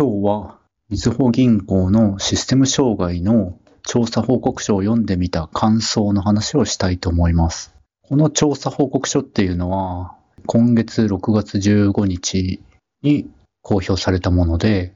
[0.00, 0.56] 今日は、
[0.88, 7.74] みずほ銀行のシステム障害の調査報告書を読んでみた感想の話をしたいと思います。
[8.08, 10.14] この調査報告書っていうのは、
[10.46, 12.62] 今月6月15日
[13.02, 13.28] に
[13.60, 14.94] 公表されたもので、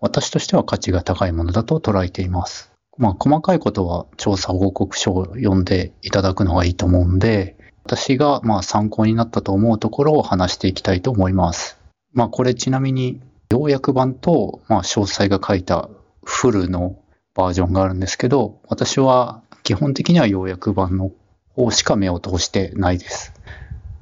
[0.00, 2.70] 私としては価値が高いものだと捉えています。
[2.98, 11.80] まあ、細かいことは調査報告書を読んでいただくのがいいと思うんで、私がまあ参考になったと思うところを話していきたいと思います。
[12.12, 13.20] まあ、これちなみに
[13.50, 15.88] 要約版とまあ詳細が書いた
[16.24, 16.98] フルの
[17.34, 21.12] バージョンがあるんですけど、私は基本的には要約版の
[21.54, 23.32] 方しか目を通してないです。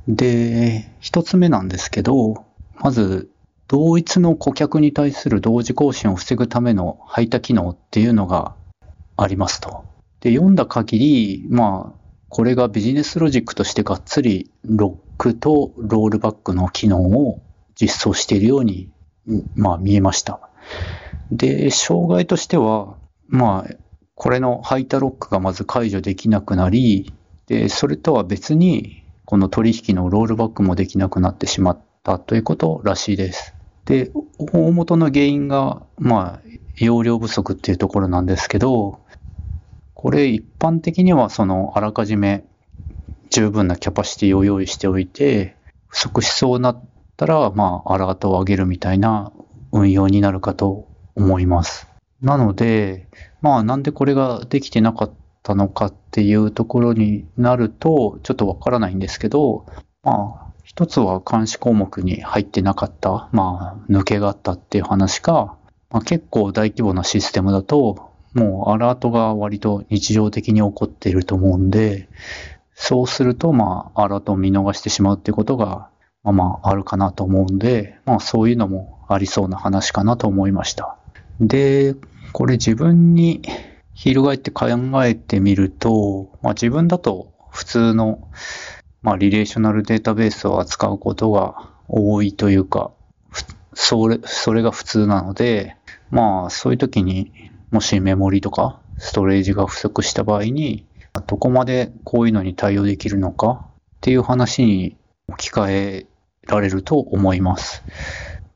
[0.08, 2.44] で、一つ目なんですけど、
[2.76, 3.30] まず、
[3.66, 8.54] 同一の顧客に対する同時更新を防ぐための配達機能っていうのが
[9.16, 9.84] ありますと。
[10.20, 11.98] で、読んだ限り、まあ、
[12.28, 17.40] これがビジネスロジックとしてがっつりロックとロールバックの機能を
[17.80, 18.90] 実装しているように、
[19.54, 20.40] まあ見えました。
[21.30, 22.96] で、障害としては、
[23.28, 23.74] まあ、
[24.14, 27.12] これのハイタロックがまず解除できなくなり、
[27.46, 33.54] で、それとは別に、この取引のロールバックもできなくなってしまったということらしいです。
[33.86, 39.00] で、大元の原因が、まあ、容量不足っていうところなんですけど、
[39.94, 42.44] これ一般的にはそのあらかじめ
[43.30, 45.56] 十分なキャパシティを用意しておいて、
[45.88, 46.78] 不足しそうな
[47.16, 49.32] たら、まあ、アラートを上げるみたいな
[49.72, 51.88] 運用になるかと思います。
[52.22, 53.08] なので、
[53.42, 55.12] まあ、なんでこれができてなかっ
[55.42, 59.66] たのかっていうところになると、ちょっとわからないんですけど、
[60.02, 65.56] まあ、一つは監視項目に入ってなかった、まあ、抜けがあったっていう話か、
[65.90, 72.08] まあ、結構大規模なシステムだと、もうアラートが割と日常的に起こっていると思うんで、
[72.74, 75.88] そうすると、まあ、アラートを見逃してしまうっていうことが、
[76.24, 80.96] まあまあ、あるかなと思うんで、まあ、そういうのもありそうな話かなと思いました。
[81.40, 81.94] で、
[82.32, 83.42] これ自分に
[83.92, 84.66] 翻って考
[85.04, 88.28] えてみると、まあ、自分だと普通の、
[89.02, 92.90] まあ、リレーショナルデータベースを扱うことが多いというか、
[93.74, 95.76] それ、それが普通なので、
[96.10, 97.32] まあ、そういう時に
[97.70, 100.86] もしメモリとかストレージが不足した場合に、
[101.26, 103.66] どこまでこういうのに対応できるのか
[103.96, 104.96] っていう話に
[105.28, 106.06] 置き換え
[106.46, 107.84] られると思います。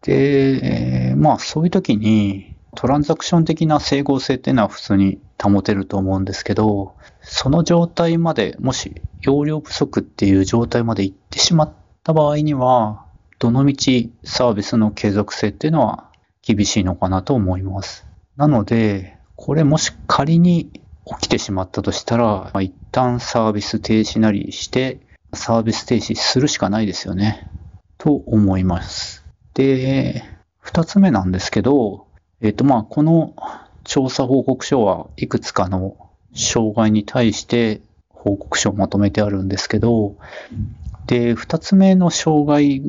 [0.03, 11.72] で、まあそういう時にトランザクション的な整合性っていうのは普通に保てると思うんですけど、その状態まで、もし容量不足っていう状態まで行ってしまっ
[12.04, 13.04] た場合には、
[13.38, 16.10] どのみちサービスの継続性っていうのは
[16.43, 18.06] 厳しいのかなと思います。
[18.37, 20.70] なので、これもし仮に
[21.05, 25.00] 起きてしまったとしたら、ま、一旦サービス停止なりして、
[25.34, 27.49] サービス停止するしかないですよね。
[27.98, 29.25] と思います。
[29.54, 30.25] で、
[30.59, 32.06] 二つ目なんですけど、
[32.41, 33.34] えっ、ー、と、まあ、この
[33.84, 35.97] 調査報告書はいくつかの
[36.34, 40.16] 障害に対して報告書をまとめてあるんですけど、
[41.06, 42.82] で、二つ目の障害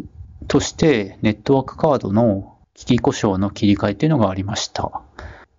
[0.47, 5.01] としてネットワークカードの機器故障の切り替えっていうのがありました。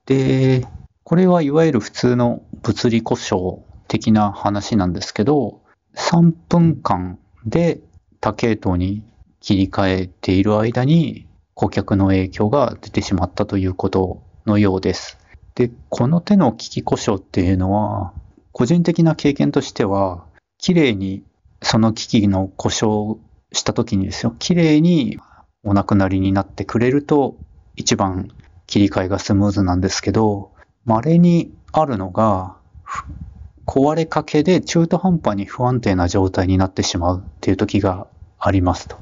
[0.06, 0.66] で、
[1.04, 3.58] これはいわゆる普通の物理故障
[3.88, 5.60] 的な話なんですけど、
[5.96, 7.80] 3分間で
[8.20, 9.02] 他系統に
[9.40, 15.18] 切り替えている間に顧客の影響が出てしまったということのようです。
[15.54, 18.12] で、この手の機故障っていうのは、
[18.52, 20.24] 個人的な経験としては、
[20.58, 21.22] 綺麗に
[21.62, 23.18] その危機の故障
[23.52, 25.18] した時にですよ、綺麗に
[25.64, 27.36] お亡くなりになってくれると
[27.76, 28.30] 一番
[28.66, 30.52] 切り替えがスムーズなんですけど、
[30.84, 32.56] 稀にあるのが、
[33.66, 38.06] 壊れかけで中途半端に不安定な状態になってしまうっていう時が
[38.38, 38.98] ありますと。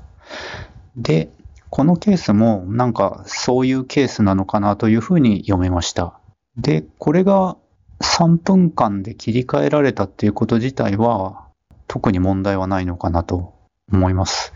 [0.97, 1.31] で、
[1.71, 6.19] このケースもなんかそういうケースなのかなというふうに読めました。
[6.56, 7.56] で、これが
[8.00, 11.47] 3分間で切り替えられたっていうこと自体は
[11.87, 13.55] 特に問題はないのかなと
[13.93, 14.53] 思います。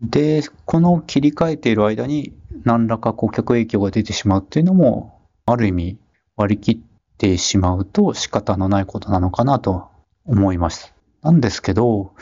[0.00, 5.98] で、この切り替えている間に何らか顧客影響が出てしまうっていうのもある意味
[6.36, 9.88] 割り切ってしまうと仕方のないことなのかなと
[10.26, 10.94] 思います。
[11.22, 12.12] なんですけど、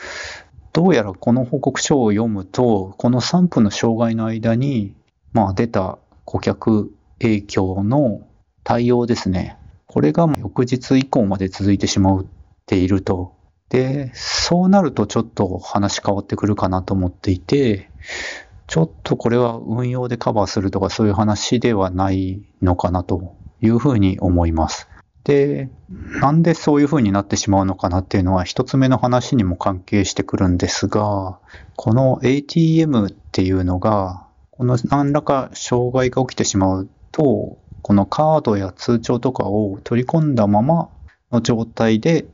[0.73, 4.95] どうやらこの報告書を読むと、この3分の障害の間に、
[5.31, 8.27] まあ、出た顧客影響の
[8.63, 9.57] 対応ですね。
[9.85, 12.25] これが翌日以降まで続いてしまっ
[12.65, 13.35] ていると。
[13.69, 17.91] で、そうなるとちょっと話変わってくるかなと思っていて、
[18.65, 24.89] ちょっとこれは運用でカバーするとかそういう話ではないのかなというふうに思います。
[25.23, 25.69] で、
[26.19, 31.39] なんでそういう風になってしまうのかなっていうのは一つ目の話にも関係してくるんですが、
[31.75, 40.89] この ATM っていうのがこの何らか障害が起きてしまうと、このカードや通帳とかを取り込んだまま
[41.31, 42.25] の状態で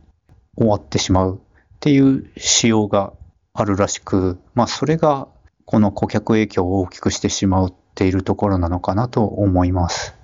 [0.57, 1.39] 終わってしまうっ
[1.79, 3.13] ていう仕様が
[3.53, 5.27] あるらしく、まあそれが
[5.65, 10.15] この顧客影響を大きくしてしまうっているところなのかなと思います。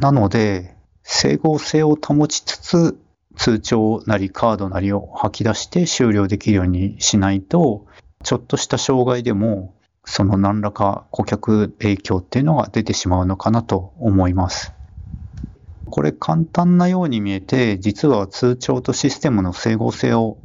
[0.00, 2.98] なので、整合性を保ちつつ、
[3.36, 7.86] 通帳なりカードなりを吐き出して終了できるようにしないと、
[8.22, 14.72] ちょっとした障害でも、その何らか顧客影響っていうのが出てしまうのかなと思います。
[15.86, 20.38] これ簡単なように見えて、実は通帳とシステムの整合性を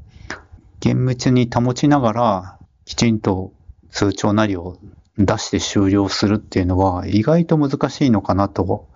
[0.79, 3.53] 厳密に保ちながら、きちんと
[3.89, 4.77] 通帳なりを
[5.17, 8.87] 出して終了するっていうのは意外と難しいのかなと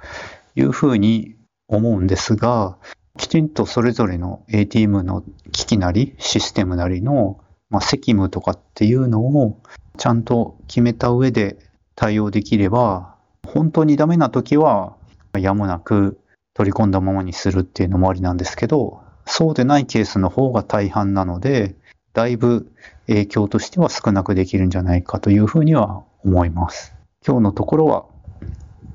[0.56, 1.36] いうふうに
[1.71, 2.77] 思うんですが、
[3.18, 7.39] きちんとそれぞれの ATM の機器なりシステムなりの、
[7.69, 9.59] まあ、責務とかっていうのを
[9.97, 11.57] ちゃんと決めた上で
[11.95, 13.15] 対応できれば、
[13.47, 14.95] 本当にダメな時は
[15.38, 16.19] やむなく
[16.53, 21.75] 取り込んだままにするっていうのもありなんですけど、そうでないケースの方が大半なので、
[22.13, 22.71] だいぶ
[23.07, 26.94] 影響としては少なくできるんじゃないかというふうには思います。
[27.25, 28.06] 今日のところは、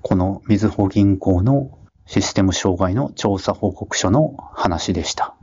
[0.03, 1.71] このみずほ銀行の
[2.07, 5.36] システム障害の調査報告書の話でした。